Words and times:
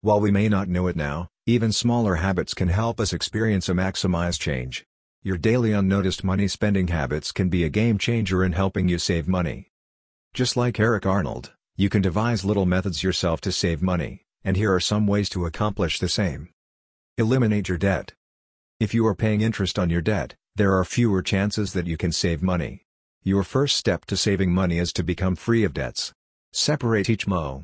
While 0.00 0.20
we 0.20 0.30
may 0.30 0.48
not 0.48 0.68
know 0.68 0.86
it 0.86 0.94
now, 0.94 1.28
even 1.44 1.72
smaller 1.72 2.16
habits 2.16 2.54
can 2.54 2.68
help 2.68 3.00
us 3.00 3.12
experience 3.12 3.68
a 3.68 3.72
maximize 3.72 4.38
change. 4.38 4.86
Your 5.24 5.36
daily 5.36 5.72
unnoticed 5.72 6.22
money 6.22 6.46
spending 6.46 6.86
habits 6.86 7.32
can 7.32 7.48
be 7.48 7.64
a 7.64 7.68
game 7.68 7.98
changer 7.98 8.44
in 8.44 8.52
helping 8.52 8.88
you 8.88 8.98
save 8.98 9.26
money. 9.26 9.72
Just 10.34 10.56
like 10.56 10.78
Eric 10.78 11.04
Arnold, 11.04 11.52
you 11.76 11.88
can 11.88 12.00
devise 12.00 12.44
little 12.44 12.64
methods 12.64 13.02
yourself 13.02 13.40
to 13.40 13.50
save 13.50 13.82
money, 13.82 14.22
and 14.44 14.56
here 14.56 14.72
are 14.72 14.78
some 14.78 15.08
ways 15.08 15.28
to 15.30 15.46
accomplish 15.46 15.98
the 15.98 16.08
same. 16.08 16.50
Eliminate 17.16 17.68
your 17.68 17.78
debt. 17.78 18.12
If 18.78 18.94
you 18.94 19.04
are 19.04 19.16
paying 19.16 19.40
interest 19.40 19.80
on 19.80 19.90
your 19.90 20.00
debt, 20.00 20.36
there 20.54 20.78
are 20.78 20.84
fewer 20.84 21.22
chances 21.22 21.72
that 21.72 21.88
you 21.88 21.96
can 21.96 22.12
save 22.12 22.40
money. 22.40 22.84
Your 23.24 23.42
first 23.42 23.76
step 23.76 24.04
to 24.06 24.16
saving 24.16 24.54
money 24.54 24.78
is 24.78 24.92
to 24.92 25.02
become 25.02 25.34
free 25.34 25.64
of 25.64 25.74
debts. 25.74 26.12
Separate 26.52 27.10
each 27.10 27.26
mo 27.26 27.56